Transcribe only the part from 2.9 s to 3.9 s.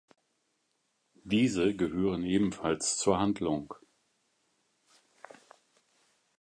zur Handlung.